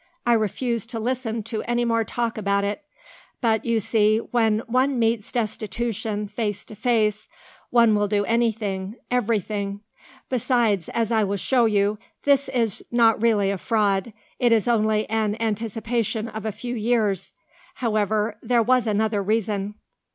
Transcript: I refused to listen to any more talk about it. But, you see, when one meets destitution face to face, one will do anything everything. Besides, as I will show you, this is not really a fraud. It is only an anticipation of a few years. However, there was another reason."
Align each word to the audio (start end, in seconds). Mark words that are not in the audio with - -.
I 0.25 0.33
refused 0.33 0.89
to 0.89 0.99
listen 0.99 1.43
to 1.43 1.61
any 1.65 1.85
more 1.85 2.03
talk 2.03 2.35
about 2.35 2.63
it. 2.63 2.83
But, 3.39 3.65
you 3.65 3.79
see, 3.79 4.17
when 4.17 4.63
one 4.65 4.97
meets 4.97 5.31
destitution 5.31 6.27
face 6.27 6.65
to 6.65 6.75
face, 6.75 7.27
one 7.69 7.93
will 7.93 8.07
do 8.07 8.25
anything 8.25 8.95
everything. 9.11 9.81
Besides, 10.27 10.89
as 10.89 11.11
I 11.11 11.23
will 11.23 11.37
show 11.37 11.65
you, 11.65 11.99
this 12.23 12.49
is 12.49 12.83
not 12.89 13.21
really 13.21 13.51
a 13.51 13.59
fraud. 13.59 14.11
It 14.39 14.51
is 14.51 14.67
only 14.67 15.07
an 15.07 15.37
anticipation 15.39 16.27
of 16.29 16.47
a 16.47 16.51
few 16.51 16.73
years. 16.73 17.35
However, 17.75 18.39
there 18.41 18.63
was 18.63 18.87
another 18.87 19.21
reason." 19.21 19.75